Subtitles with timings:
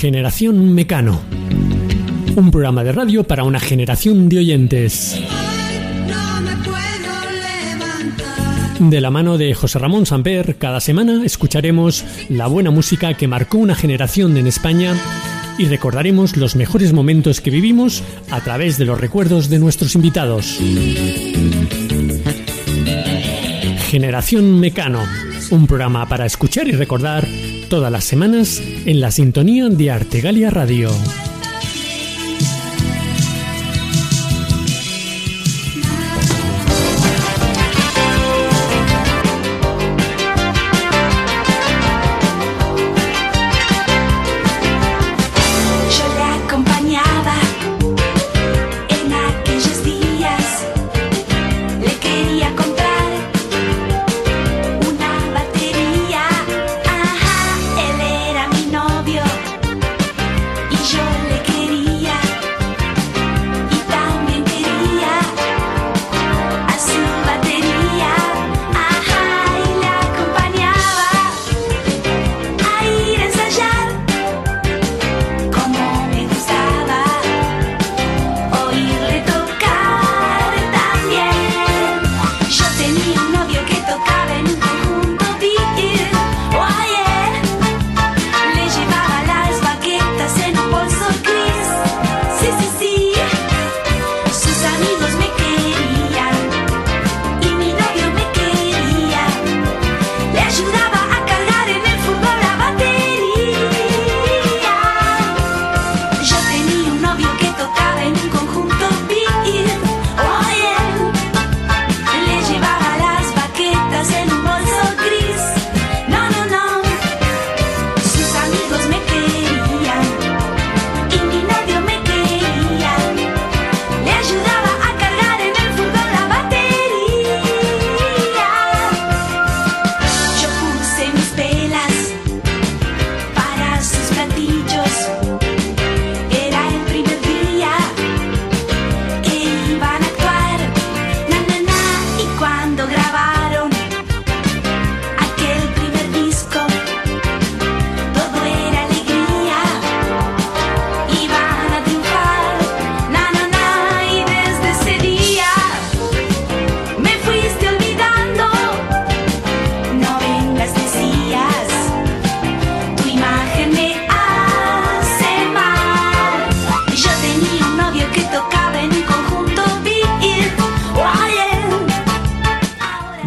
[0.00, 1.20] Generación Mecano.
[2.34, 5.20] Un programa de radio para una generación de oyentes.
[8.78, 13.58] De la mano de José Ramón Samper, cada semana escucharemos la buena música que marcó
[13.58, 14.94] una generación en España
[15.58, 20.58] y recordaremos los mejores momentos que vivimos a través de los recuerdos de nuestros invitados.
[23.90, 25.02] Generación Mecano,
[25.50, 27.26] un programa para escuchar y recordar
[27.68, 30.90] todas las semanas en la sintonía de Artegalia Radio.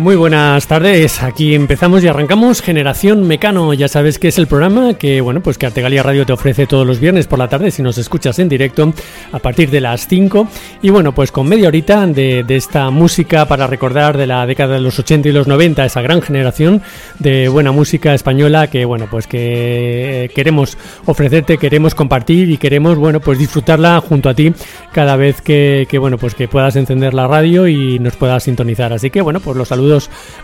[0.04, 4.96] Muy buenas tardes, aquí empezamos y arrancamos Generación Mecano, ya sabes que es el programa
[4.96, 7.82] que, bueno, pues que Artegalia Radio te ofrece todos los viernes por la tarde si
[7.82, 8.94] nos escuchas en directo
[9.32, 10.46] a partir de las 5
[10.82, 14.82] y bueno, pues con media horita de, esta música para recordar de la década de
[14.82, 16.82] los 80 y los 90, esa gran generación
[17.20, 23.22] de buena música española que, bueno, pues que queremos ofrecerte, queremos compartir y queremos, bueno,
[23.22, 24.54] pues disfrutarla junto a ti
[24.92, 28.92] cada vez que, que bueno, pues que puedas encender la radio y nos puedas sintonizar.
[28.92, 29.93] Así que, bueno, pues los saludos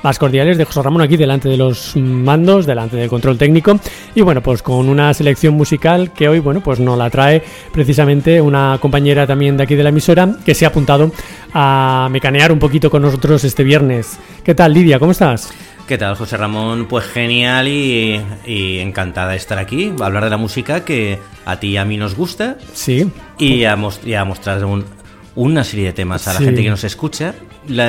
[0.04, 3.80] más cordiales de José Ramón aquí delante de los mandos, delante del control técnico
[4.16, 8.42] y bueno, pues con una selección musical que hoy, bueno, pues nos la trae precisamente
[8.42, 11.12] una compañera también de aquí de la emisora que se ha apuntado
[11.54, 14.20] a mecanear un poquito con nosotros este viernes.
[14.44, 15.00] ¿Qué tal, Lidia?
[15.00, 15.52] ¿Cómo estás?
[15.90, 16.86] ¿Qué tal, José Ramón?
[16.88, 21.70] Pues genial y, encantada de estar aquí, a hablar de la música que a ti
[21.70, 22.58] y a mí nos gusta.
[22.74, 23.10] Sí.
[23.40, 24.60] Y a, mostrar
[25.36, 27.36] una serie de temas a la gente que nos escucha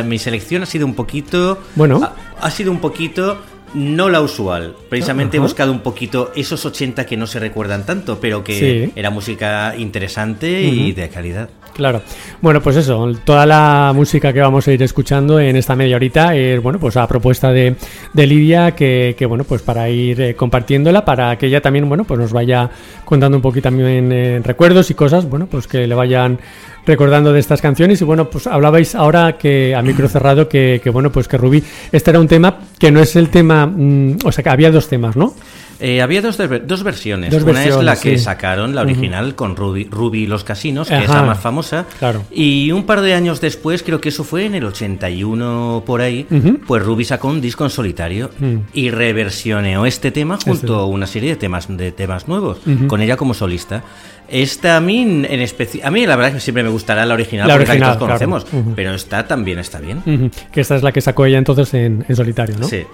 [0.05, 1.59] mi selección ha sido un poquito.
[1.75, 2.01] Bueno.
[2.41, 3.39] Ha, sido un poquito
[3.75, 4.75] no la usual.
[4.89, 9.11] Precisamente he buscado un poquito esos 80 que no se recuerdan tanto, pero que era
[9.11, 11.49] música interesante y de calidad.
[11.75, 12.03] Claro.
[12.41, 16.35] Bueno, pues eso, toda la música que vamos a ir escuchando en esta media horita
[16.35, 17.77] es, bueno, pues a propuesta de,
[18.13, 22.05] de Lidia, que, que, bueno, pues para ir eh, compartiéndola, para que ella también, bueno,
[22.05, 22.71] pues nos vaya
[23.05, 26.39] contando un poquito también eh, recuerdos y cosas, bueno, pues que le vayan
[26.87, 30.91] recordando de estas canciones y bueno, pues hablabais ahora que a micro cerrado que, que
[30.91, 31.63] bueno, pues que Rubí,
[31.93, 34.89] este era un tema que no es el tema, mm, o sea, que había dos
[34.89, 35.35] temas, ¿no?
[35.81, 37.33] Eh, había dos, dos versiones.
[37.33, 41.09] Una es la que sacaron, la original, con Ruby, Ruby y los casinos, que es
[41.09, 41.87] la más famosa.
[41.99, 42.23] Claro.
[42.31, 46.27] Y un par de años después, creo que eso fue en el 81 por ahí,
[46.67, 48.57] pues Ruby sacó un disco en solitario mm.
[48.75, 50.73] y reversioneó este tema junto este.
[50.73, 53.83] a una serie de temas, de temas nuevos, con ella como solista.
[54.29, 55.47] Esta a mí, en
[55.83, 58.47] a mí la verdad es que siempre me gustará la original, la porque todos conocemos,
[58.77, 60.31] pero esta también está bien.
[60.53, 62.69] Que esta es la que sacó ella entonces en, en solitario, ¿no?
[62.69, 62.85] Sí.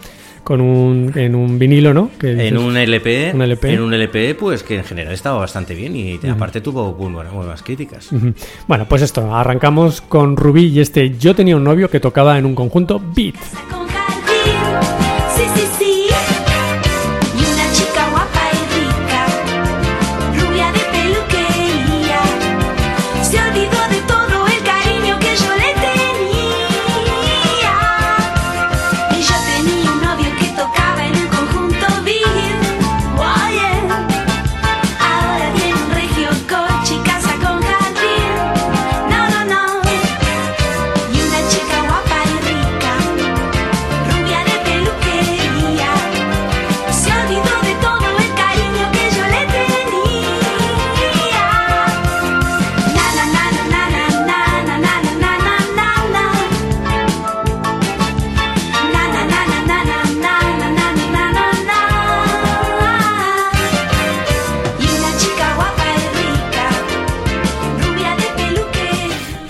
[0.47, 2.09] Con un, en un vinilo, ¿no?
[2.23, 6.61] en un LP, En un LP, pues que en general estaba bastante bien y aparte
[6.61, 8.11] tuvo muy buenas, críticas.
[8.69, 12.47] Bueno, pues esto, arrancamos con Rubí y este Yo tenía un novio que tocaba en
[12.47, 13.35] un conjunto Beat.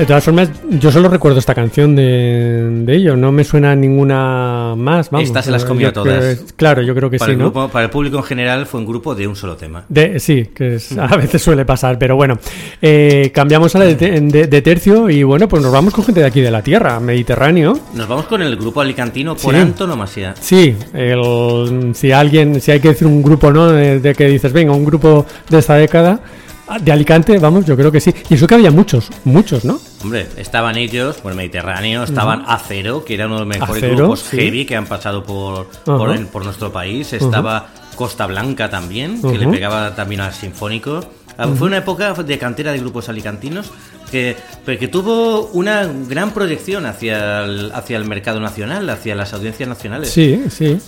[0.06, 4.74] De todas formas, yo solo recuerdo esta canción de, de ellos, no me suena ninguna
[4.76, 5.10] más.
[5.10, 6.44] Vamos, Estas se las comió todas.
[6.54, 7.34] claro, yo creo que sí.
[7.34, 7.52] ¿no?
[7.52, 9.84] para el público en general fue un grupo de un solo tema.
[9.88, 12.38] De, sí, que a veces suele pasar, pero bueno.
[12.80, 16.40] Eh, cambiamos a la de, tercio y bueno, pues nos vamos con gente de aquí
[16.40, 17.76] de la tierra, Mediterráneo.
[17.92, 19.60] Nos vamos con el grupo alicantino por sí.
[19.60, 20.36] antonomasia.
[20.38, 23.72] Sí, el, si alguien, si hay que decir un grupo, ¿no?
[23.72, 26.20] de que dices, venga, un grupo de esta década.
[26.68, 28.12] Ah, de Alicante, vamos, yo creo que sí.
[28.28, 29.78] Y eso que había muchos, muchos, ¿no?
[30.02, 34.24] Hombre, estaban ellos, por el Mediterráneo, estaban Acero, que era uno de los mejores grupos
[34.30, 37.12] heavy que han pasado por, por, nuestro país.
[37.12, 41.00] Estaba Costa Blanca también, que le pegaba también al sinfónico.
[41.38, 43.70] Ah, fue una época de cantera de grupos alicantinos
[44.10, 49.68] que, que tuvo una gran proyección hacia el, hacia el mercado nacional, hacia las audiencias
[49.68, 50.10] nacionales.
[50.10, 50.78] Sí, sí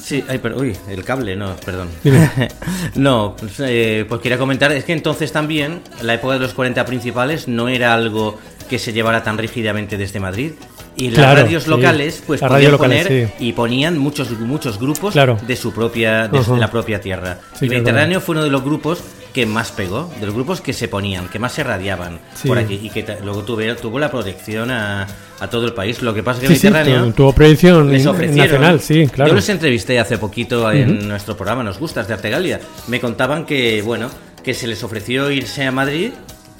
[0.00, 1.88] sí, ay, pero, uy, el cable, no, perdón.
[2.94, 6.84] no, pues, eh, pues quería comentar, es que entonces también, la época de los 40
[6.86, 8.38] principales no era algo
[8.68, 10.52] que se llevara tan rígidamente desde Madrid.
[10.96, 16.28] Y las radios locales, pues podían poner y ponían muchos muchos grupos de su propia,
[16.28, 17.38] de, la propia tierra.
[17.60, 19.02] el Mediterráneo fue uno de los grupos
[19.34, 22.78] que más pegó, de los grupos que se ponían, que más se radiaban por aquí
[22.80, 25.08] y que luego tuve, tuvo la proyección a,
[25.40, 26.00] a, todo el país.
[26.02, 29.30] Lo que pasa es que Mediterráneo tuvo proyección nacional, sí, claro.
[29.30, 32.60] Yo les entrevisté hace poquito en nuestro programa Nos Gustas de Artegalia.
[32.86, 34.08] Me contaban que, bueno,
[34.44, 36.12] que se les ofreció irse a Madrid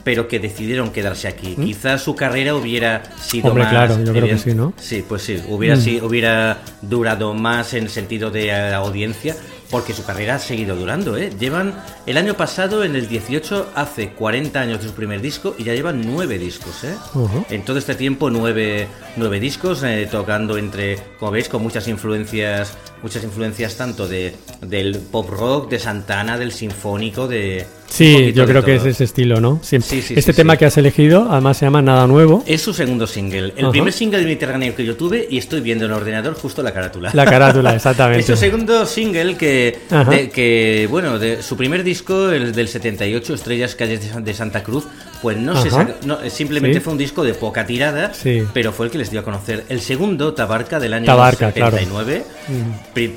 [0.04, 1.56] pero que decidieron quedarse aquí.
[1.56, 4.74] Quizás su carrera hubiera sido Hombre, claro, yo creo que sí, ¿no?
[4.76, 9.34] Sí, pues sí, hubiera, hubiera durado más en el sentido de audiencia,
[9.70, 11.30] porque su carrera ha seguido durando, ¿eh?
[11.38, 11.74] Llevan,
[12.06, 15.74] el año pasado, en el 18, hace 40 años de su primer disco y ya
[15.74, 16.94] llevan nueve discos, ¿eh?
[17.50, 22.76] En todo este tiempo, nueve, nueve discos, eh, tocando entre, como veis, con muchas influencias,
[23.02, 27.66] muchas influencias tanto de, del pop rock, de Santana, del sinfónico, de...
[27.94, 29.60] Sí, yo creo que es ese estilo, ¿no?
[29.62, 32.42] Sí, sí, este tema que has elegido, además se llama Nada Nuevo.
[32.44, 33.52] Es su segundo single.
[33.56, 36.62] El primer single de Mediterráneo que yo tuve y estoy viendo en el ordenador justo
[36.62, 37.10] la carátula.
[37.14, 38.20] La carátula, exactamente.
[38.20, 39.78] es su segundo single que,
[40.32, 44.84] que bueno, de su primer disco, el del 78, Estrellas Calles de Santa Cruz,
[45.22, 45.70] pues no se
[46.04, 48.12] no, simplemente fue un disco de poca tirada,
[48.52, 49.64] pero fue el que les dio a conocer.
[49.68, 52.24] El segundo, Tabarca, del año 79,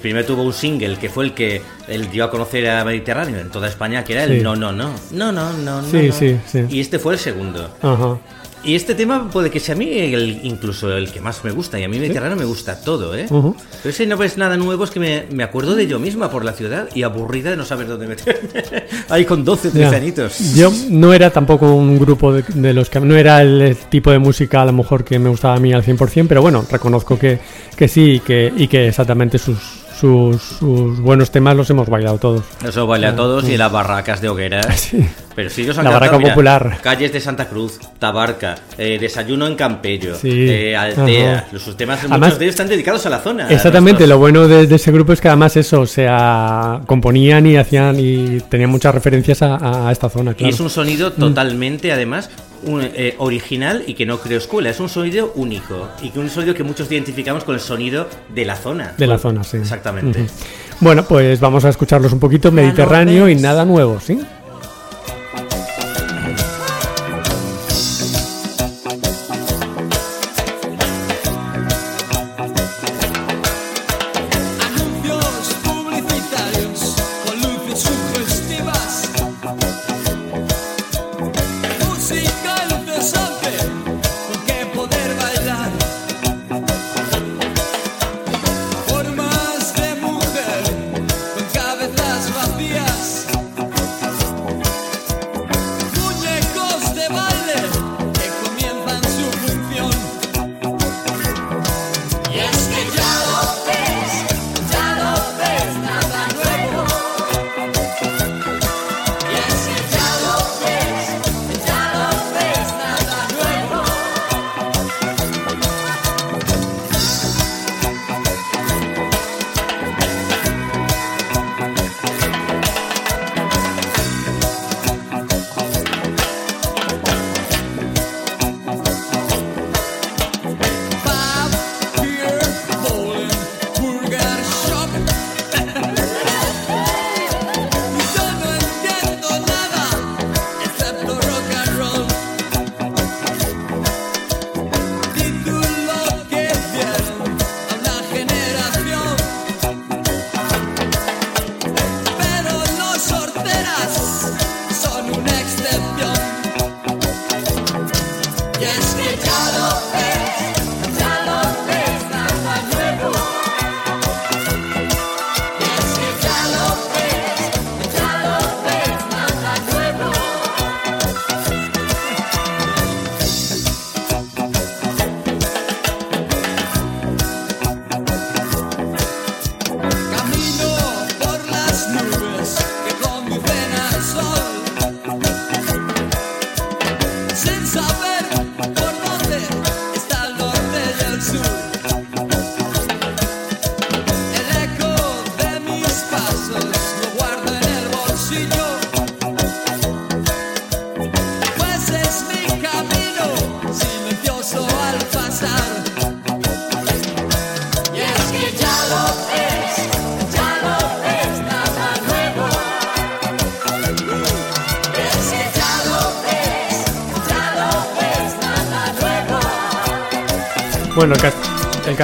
[0.01, 3.49] primero tuvo un single que fue el que él dio a conocer a Mediterráneo en
[3.49, 6.65] toda España, que era el No, no, no, no, no, no, sí, sí, sí.
[6.69, 7.69] Y este fue el segundo.
[7.81, 8.17] Ajá.
[8.63, 11.79] Y este tema puede que sea a mí el, incluso el que más me gusta.
[11.79, 13.25] Y a mí Mediterráneo me gusta todo, ¿eh?
[13.29, 16.43] Pero si no ves nada nuevo, es que me, me, acuerdo de yo misma por
[16.43, 18.49] la ciudad y aburrida de no saber dónde meterme.
[19.09, 20.55] Ahí con 12, 13 añitos.
[20.55, 22.99] Yo no era tampoco un grupo de, de, los que...
[22.99, 25.83] No era el tipo de música a lo mejor que me gustaba a mí al
[25.83, 27.39] 100%, pero bueno, reconozco que,
[27.75, 32.43] que sí y que, y que exactamente sus sus, buenos temas los hemos bailado todos.
[32.63, 34.91] Los hemos bailado todos y las barracas de hogueras.
[35.37, 36.79] Pero sí, La barraca popular.
[36.81, 41.47] Calles de Santa Cruz, Tabarca, eh, Desayuno en Campello, eh, Altea.
[41.51, 43.47] Los temas, muchos de ellos están dedicados a la zona.
[43.47, 47.99] Exactamente, lo bueno de, ese grupo es que además eso, o sea, componían y hacían
[47.99, 50.35] y tenían muchas referencias a, esta zona.
[50.39, 51.19] Y es un sonido mm.
[51.19, 51.91] totalmente,
[52.63, 54.69] además, eh, original y que no creo escuela.
[54.69, 58.45] Es un sonido único y que un sonido que muchos identificamos con el sonido de
[58.45, 58.93] la zona.
[58.97, 59.57] De la zona, sí.
[59.57, 60.27] Exactamente.
[60.79, 62.51] Bueno, pues vamos a escucharlos un poquito.
[62.51, 64.19] Mediterráneo y nada nuevo, ¿sí?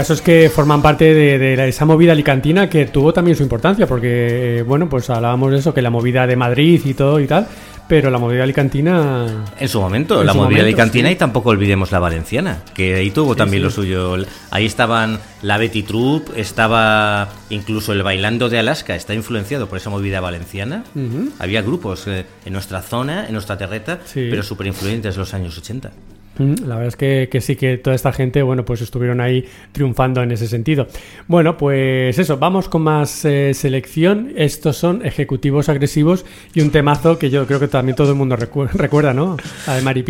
[0.03, 4.57] Caso es que forman parte de, esa movida alicantina que tuvo también su importancia, porque,
[4.57, 7.47] eh, bueno, pues hablábamos de eso, que la movida de Madrid y todo y tal,
[7.87, 9.45] pero la movida alicantina...
[9.57, 13.63] En su momento, la movida alicantina y tampoco olvidemos la valenciana, que ahí tuvo también
[13.63, 14.17] lo suyo.
[14.51, 19.89] Ahí estaban la Betty Troop, estaba incluso el Bailando de Alaska, está influenciado por esa
[19.89, 20.83] movida valenciana.
[21.39, 25.57] Había grupos eh, en nuestra zona, en nuestra terreta, pero súper influyentes en los años
[25.57, 25.91] 80.
[26.37, 26.95] Mm, la verdad es
[27.29, 30.87] que, sí que toda esta gente, bueno, pues estuvieron ahí triunfando en ese sentido.
[31.27, 34.33] Bueno, pues eso, vamos con más eh, selección.
[34.35, 38.35] Estos son ejecutivos agresivos y un temazo que yo creo que también todo el mundo
[38.73, 39.37] recuerda, ¿no?
[39.67, 40.03] La de.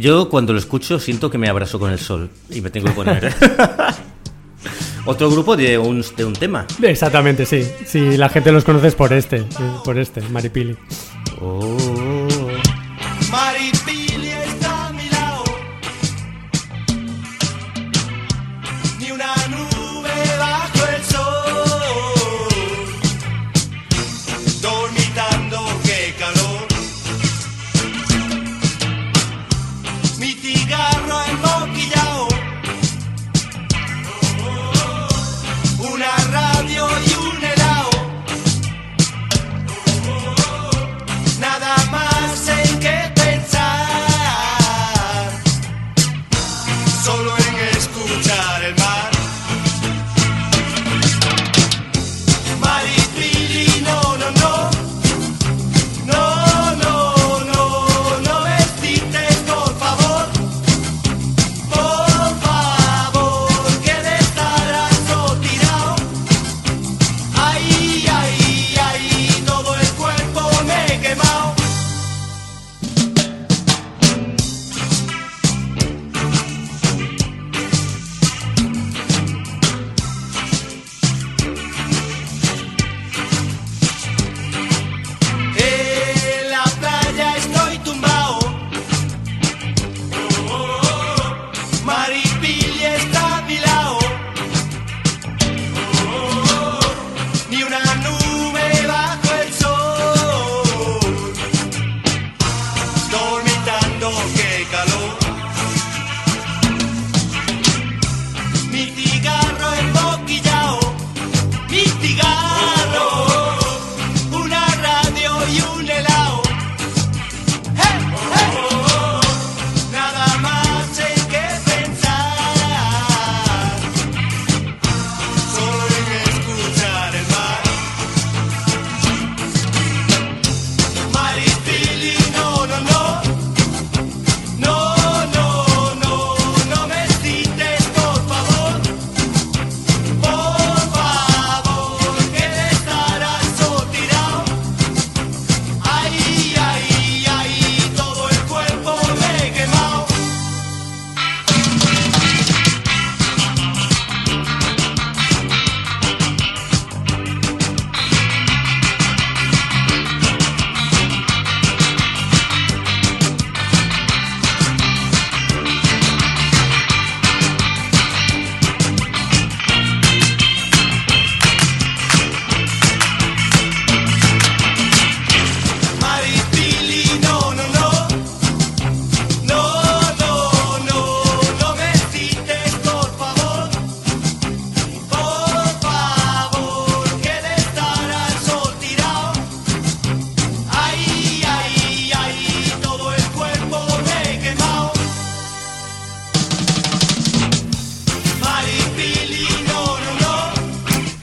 [0.00, 2.92] Yo cuando lo escucho siento que me abrazo con el sol y me tengo que
[2.92, 3.32] poner.
[5.06, 6.66] Otro grupo de un, de un tema.
[6.82, 7.66] Exactamente, sí.
[7.86, 9.44] Sí, la gente los conoce por este,
[9.84, 10.76] por este, Maripili.
[11.40, 12.39] Oh.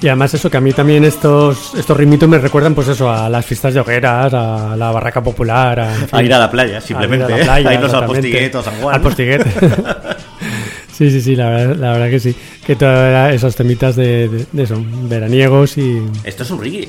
[0.07, 3.29] Y además eso, que a mí también estos, estos ritmitos me recuerdan pues eso, a
[3.29, 7.33] las fiestas de hogueras, a la barraca popular, a, ir a la playa, simplemente.
[7.33, 8.95] A, ir a, irnos al postigueto, San Juan.
[8.95, 9.43] Al postiguete.
[10.93, 12.33] sí, sí, sí, la verdad, la verdad que sí.
[12.65, 16.01] Que todos esos temitas de, de, eso, veraniegos y...
[16.23, 16.87] Esto es un reggae.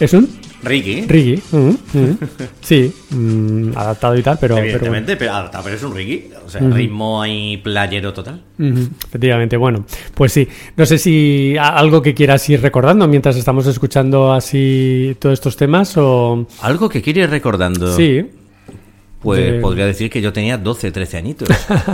[0.00, 0.26] ¿Es un?
[0.62, 1.02] Ricky.
[1.02, 1.42] Ricky,
[2.60, 4.58] sí, mm, adaptado y tal, pero.
[4.58, 6.30] Evidentemente, pero, adaptado, pero es un Ricky.
[6.44, 8.42] O sea, ritmo y playero total.
[8.58, 9.84] Efectivamente, bueno,
[10.14, 10.48] pues sí.
[10.76, 15.96] No sé si algo que quieras ir recordando mientras estamos escuchando así todos estos temas
[15.96, 16.46] o.
[16.62, 17.94] Algo que quieres recordando.
[17.94, 18.26] Sí.
[19.20, 21.48] Pues podría decir que yo tenía 12, 13 añitos.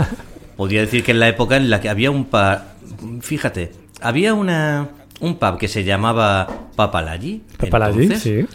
[0.57, 2.75] podría decir que en la época en la que había un par.
[3.21, 7.41] Fíjate, había una un pub que se llamaba Papalagi.
[7.57, 8.45] Papalagi, sí.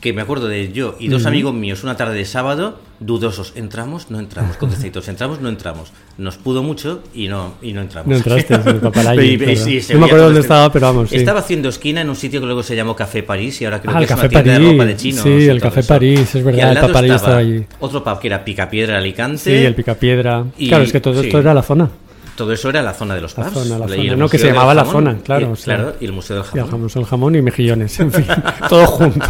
[0.00, 4.10] Que me acuerdo de yo y dos amigos míos una tarde de sábado, dudosos, entramos,
[4.10, 5.90] no entramos, contecitos, entramos, no entramos.
[6.18, 8.08] Nos pudo mucho y no, y no entramos.
[8.08, 9.38] No entraste en el Papalagi.
[9.38, 11.12] no me acuerdo dónde este estaba, pero vamos.
[11.12, 13.94] Estaba haciendo esquina en un sitio que luego se llamó Café París y ahora creo
[13.94, 14.66] ah, que es Café una tienda París.
[14.66, 15.22] de ropa de chinos.
[15.22, 17.64] Sí, el Café París, es verdad, el Papalagi estaba allí.
[17.80, 19.38] Otro pub que era Picapiedra Alicante.
[19.38, 20.44] Sí, el Picapiedra.
[20.68, 21.90] claro, es que todo esto era la zona.
[22.36, 23.46] Todo eso era la zona de los pubs.
[23.46, 24.16] La zona, la zona.
[24.16, 25.54] No, que se llamaba la zona, claro.
[25.58, 26.58] Y, claro, y el Museo del Jamón.
[26.58, 28.26] Y el, jamón, el jamón y mejillones, en fin,
[28.68, 29.26] todo junto.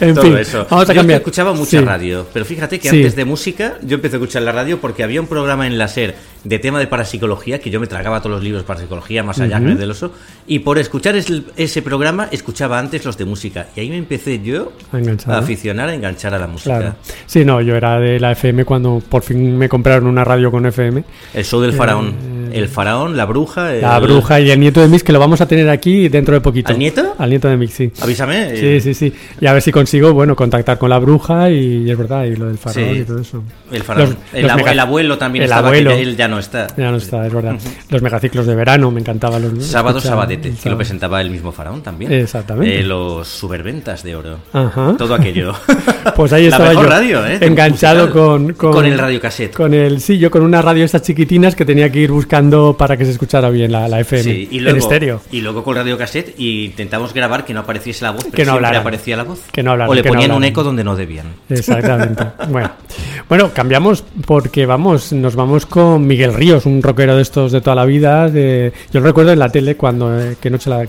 [0.00, 0.66] En todo fin, eso.
[0.68, 1.20] vamos a yo cambiar.
[1.20, 4.80] escuchaba mucha radio, pero fíjate que antes de música yo empecé a escuchar la radio
[4.80, 6.14] porque había un programa en la SER
[6.46, 9.58] de tema de parapsicología, que yo me tragaba todos los libros de parapsicología, más allá
[9.58, 10.12] que el del oso,
[10.46, 13.66] y por escuchar ese programa escuchaba antes los de música.
[13.74, 14.72] Y ahí me empecé yo
[15.26, 16.78] a, aficionar, a enganchar a la música.
[16.78, 16.96] Claro.
[17.26, 20.64] Sí, no, yo era de la FM cuando por fin me compraron una radio con
[20.66, 21.02] FM.
[21.34, 22.14] El show del faraón.
[22.56, 23.72] Eh, el faraón, la bruja.
[23.72, 26.40] La bruja y el nieto de Mix, que lo vamos a tener aquí dentro de
[26.40, 26.72] poquito.
[26.72, 27.14] ¿Al nieto?
[27.18, 27.92] Al nieto de Mix, sí.
[28.00, 28.56] Avísame.
[28.56, 29.12] Sí, sí, sí.
[29.40, 32.46] Y a ver si consigo, bueno, contactar con la bruja y, es verdad, y lo
[32.46, 33.42] del faraón y todo eso.
[33.70, 34.16] El faraón.
[34.32, 35.90] el, abuelo también el estaba, abuelo.
[35.90, 36.66] él ya no está.
[36.76, 37.56] Ya no está, es verdad.
[37.90, 41.82] Los megaciclos de verano me encantaban los Sábado Sabadete, que lo presentaba el mismo faraón
[41.82, 42.12] también.
[42.12, 42.80] Exactamente.
[42.80, 44.38] Eh, los superventas de oro.
[44.52, 44.94] Ajá.
[44.96, 45.54] Todo aquello.
[46.14, 46.84] Pues ahí estaba yo.
[46.84, 47.38] radio, ¿eh?
[47.40, 49.52] Enganchado con, con, el radio cassette.
[49.52, 52.45] Con el, sí, yo con una radio estas chiquitinas que tenía que ir buscando
[52.76, 54.22] para que se escuchara bien la, la FM.
[54.22, 55.22] Sí, y luego, en estéreo.
[55.30, 58.44] Y luego con radio cassette y intentamos grabar que no apareciese la voz, pero que
[58.44, 59.40] no siempre aparecía la voz.
[59.52, 61.26] Que no hablaran, O le ponían un eco donde no debían.
[61.48, 62.24] Exactamente.
[62.48, 62.70] bueno.
[63.28, 67.76] bueno, cambiamos porque vamos, nos vamos con Miguel Ríos, un rockero de estos de toda
[67.76, 68.28] la vida.
[68.28, 70.86] De, yo recuerdo en la tele cuando, eh, que noche la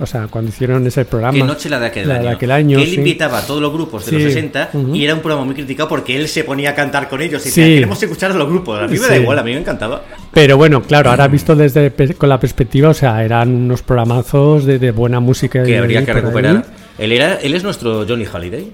[0.00, 1.36] o sea, cuando hicieron ese programa.
[1.36, 2.78] Que noche la de aquel año.
[2.78, 5.54] Que él invitaba a todos los grupos de los 60 y era un programa muy
[5.54, 8.48] criticado porque él se ponía a cantar con ellos y decía, queremos escuchar a los
[8.48, 8.80] grupos.
[8.80, 10.02] A mí me da igual, a mí me encantaba.
[10.34, 14.90] Pero bueno, claro, ahora visto desde con la perspectiva, o sea, eran unos programazos de,
[14.90, 15.62] buena música.
[15.62, 16.66] Que habría que recuperar.
[16.98, 18.70] Él, era, él es nuestro Johnny Holiday.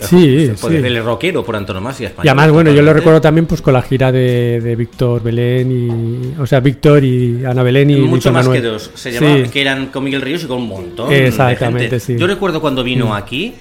[0.00, 0.76] Sí, sí.
[0.76, 2.26] El rockero por antonomasia español.
[2.26, 5.72] Y además, bueno, yo lo recuerdo también pues con la gira de, de Víctor Belén
[5.72, 6.40] y...
[6.40, 8.90] O sea, Víctor y Ana Belén y Mucho más que dos.
[8.94, 12.16] Se llamaba, que eran con Miguel Ríos y con un montón Exactamente, sí.
[12.18, 13.54] Yo recuerdo cuando vino aquí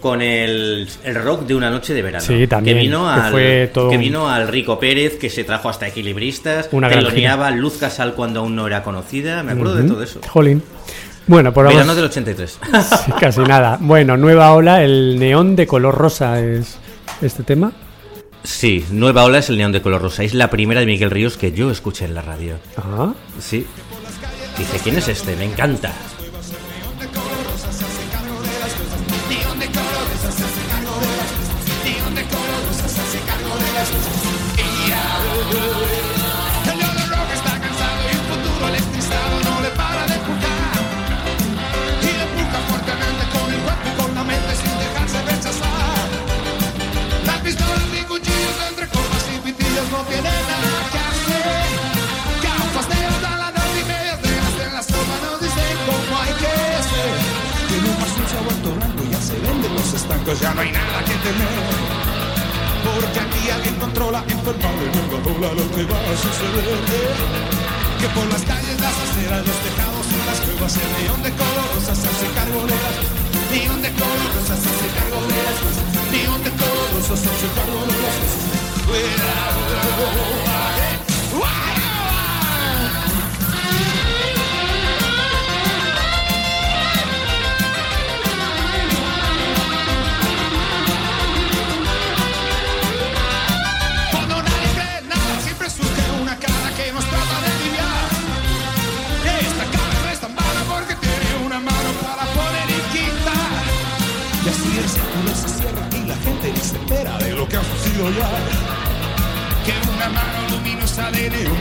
[0.00, 2.24] con el, el, rock de una noche de verano.
[2.24, 2.76] Sí, también.
[2.76, 7.50] Que vino, al, que vino al Rico Pérez, que se trajo hasta Equilibristas, una teloneaba
[7.50, 9.42] Luz Casal cuando aún no era conocida.
[9.42, 10.20] Me acuerdo de todo eso.
[10.28, 10.62] Jolín.
[11.26, 12.58] Bueno, por Verano del 83.
[13.20, 13.78] casi nada.
[13.80, 16.78] Bueno, nueva ola, el neón de color rosa es
[17.22, 17.72] este tema.
[18.42, 20.24] Sí, Nueva Ola es el neón de color rosa.
[20.24, 22.56] Es la primera de Miguel Ríos que yo escuché en la radio.
[22.76, 23.14] Ajá.
[23.38, 23.66] Sí.
[24.56, 25.36] Dice, ¿quién es este?
[25.36, 25.92] Me encanta.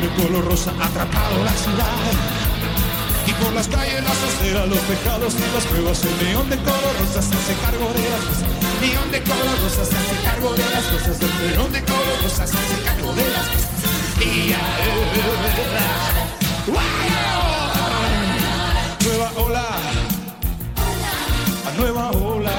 [0.09, 1.85] De color rosa ha atrapado la ciudad
[3.27, 6.03] y por las calles, las aceras, los tejados y las cuevas.
[6.03, 8.49] El neón de color rosa se hace cargo de las cosas.
[8.81, 11.21] Neón de color rosa se hace cargo de las cosas.
[11.21, 13.69] El neón de color rosa se hace cargo de las cosas.
[14.25, 14.59] Y a
[19.05, 19.67] Nueva ola.
[21.77, 22.55] Nueva ola.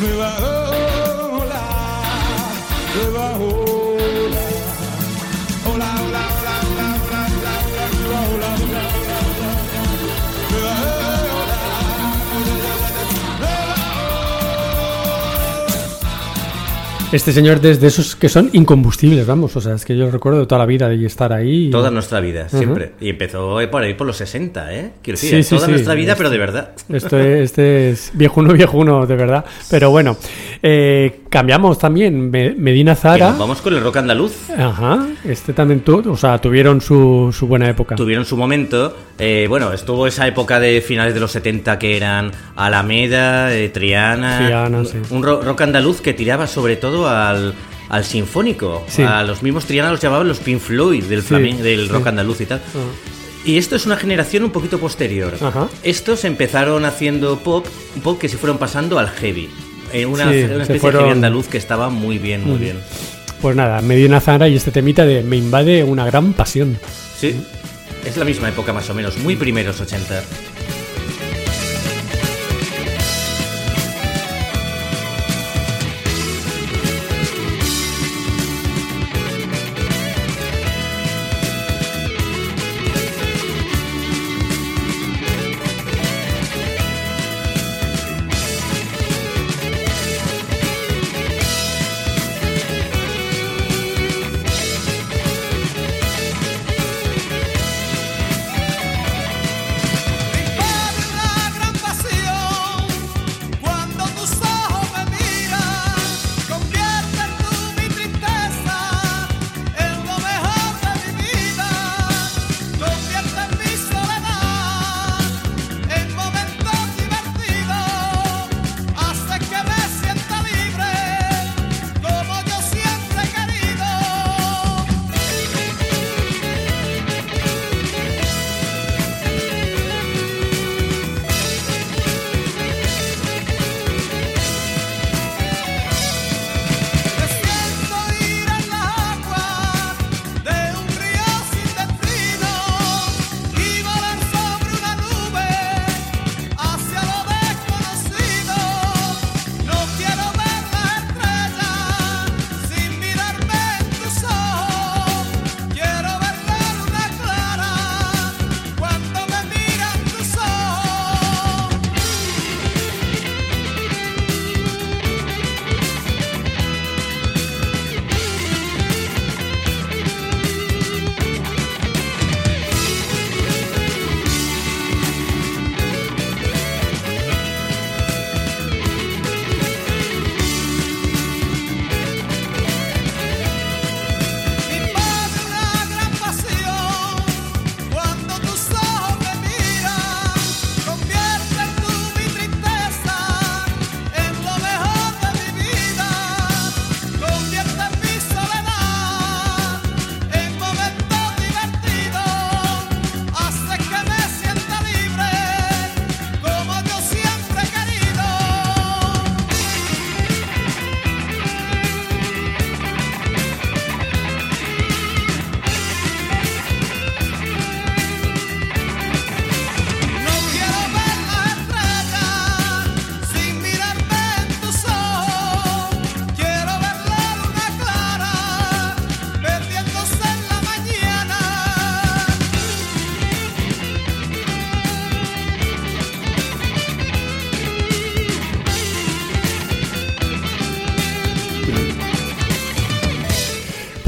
[0.00, 1.64] Nueva ola.
[2.94, 3.77] Nueva ola.
[17.10, 19.56] Este señor es de esos que son incombustibles, vamos.
[19.56, 21.68] O sea, es que yo recuerdo toda la vida de estar ahí.
[21.68, 22.92] y- Toda nuestra vida, siempre.
[23.00, 24.90] Y empezó por ahí por los 60, ¿eh?
[25.02, 25.72] Quiero decir, Sí, sí, toda sí.
[25.72, 26.72] nuestra vida, pero de verdad.
[26.90, 29.42] Este, este es viejuno, viejuno, de verdad.
[29.70, 30.18] Pero bueno,
[30.62, 32.30] eh, cambiamos también.
[32.30, 33.34] Me- Medina Zara.
[33.38, 34.50] vamos con el rock andaluz.
[34.50, 37.94] Ajá, este también tu, o sea, tuvieron su, su buena época.
[37.96, 38.94] Tuvieron su momento.
[39.18, 44.38] eh, bueno, estuvo esa época de finales de los 70 que eran Alameda, eh, Triana.
[44.44, 44.98] Triana, un, sí.
[45.10, 47.54] un ro- rock andaluz que tiraba sobre todo al,
[47.88, 48.84] al sinfónico.
[48.88, 49.02] Sí.
[49.02, 51.92] A los mismos Triana los llamaban los Pink Floyd del, Sí, del sí.
[51.92, 52.60] rock andaluz y tal.
[53.44, 55.34] Y esto es una generación un poquito posterior.
[55.82, 59.48] Estos empezaron haciendo pop, un pop que se fueron pasando al heavy.
[59.92, 60.32] Eh, una, una
[60.64, 62.60] especie de heavy andaluz que estaba muy bien, muy Mm.
[62.60, 62.78] bien.
[63.40, 66.76] Pues nada, Medina Zara y este temita de Me invade una gran pasión.
[67.16, 67.36] Sí,
[68.04, 70.22] es la misma época más o menos, muy primeros 80.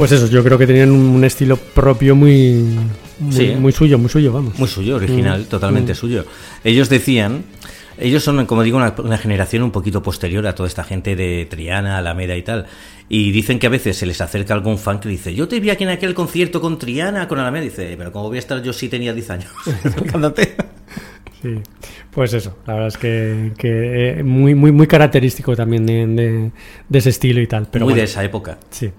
[0.01, 2.53] Pues eso, yo creo que tenían un, estilo propio muy,
[3.19, 3.53] muy, Sí.
[3.55, 4.57] muy suyo, muy suyo, vamos.
[4.57, 5.95] Muy suyo, original, Mm, totalmente mm.
[5.95, 6.25] suyo.
[6.63, 7.43] Ellos decían,
[7.99, 11.45] ellos son, como digo, una, una generación un poquito posterior a toda esta gente de
[11.47, 12.65] Triana, Alameda y tal.
[13.09, 15.69] Y dicen que a veces se les acerca algún fan que dice, yo te vi
[15.69, 17.65] aquí en aquel concierto con Triana, con Alameda.
[17.65, 19.51] dice, pero como voy a estar yo sí tenía 10 años.
[19.83, 20.55] Acercándote.
[21.43, 21.55] Sí,
[22.09, 26.51] pues eso, la verdad es que, que, eh, muy, muy, muy característico también de, de-
[26.89, 27.67] de ese estilo y tal.
[27.71, 28.57] Pero Muy de esa época.
[28.71, 28.89] sí.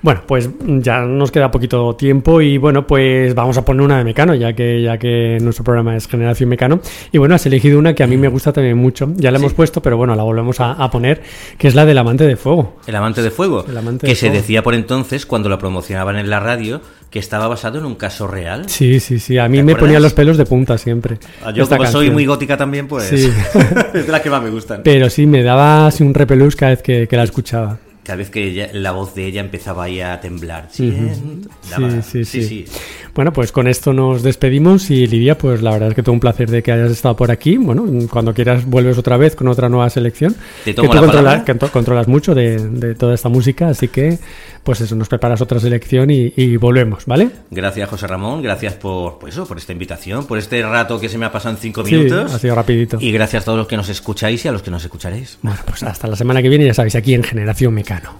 [0.00, 4.04] Bueno, pues ya nos queda poquito tiempo y bueno, pues vamos a poner una de
[4.04, 6.80] Mecano, ya que, ya que nuestro programa es Generación Mecano.
[7.12, 9.12] Y bueno, has elegido una que a mí me gusta también mucho.
[9.16, 11.22] Ya la hemos puesto, pero bueno, la volvemos a, poner,
[11.58, 12.76] que es la del Amante de Fuego.
[12.86, 13.64] El Amante de Fuego.
[14.00, 16.80] que se decía por entonces, cuando la promocionaban en la radio,
[17.10, 18.68] que estaba basado en un caso real.
[18.68, 19.38] Sí, sí, sí.
[19.38, 21.18] A mí me ponía los pelos de punta siempre.
[21.44, 23.04] Ah, yo, como soy muy gótica también, pues.
[23.04, 23.32] Sí.
[23.94, 24.82] es de las que más me gustan.
[24.84, 28.30] Pero sí, me daba así un repelús cada vez que, que la escuchaba cada vez
[28.30, 30.70] que la voz de ella empezaba ahí a temblar.
[30.72, 30.90] Sí,
[32.02, 32.64] sí, sí, sí,
[33.14, 36.20] Bueno, pues con esto nos despedimos y Lidia, pues la verdad es que todo un
[36.20, 37.56] placer de que hayas estado por aquí.
[37.56, 40.34] Bueno, cuando quieras vuelves otra vez con otra nueva selección.
[40.64, 44.18] Te tomo que tú que controlas mucho de, toda esta música, así que
[44.62, 47.30] pues eso, nos preparas otra selección y, volvemos, ¿vale?
[47.50, 51.16] Gracias José Ramón, gracias por, pues eso, por esta invitación, por este rato que se
[51.16, 52.34] me ha pasado en cinco minutos.
[52.34, 52.98] ha sido rapidito.
[53.00, 55.38] Y gracias a todos los que nos escucháis y a los que nos escucharéis.
[55.42, 58.18] Bueno, pues hasta la semana que viene, ya sabéis, aquí en Generación Mecano.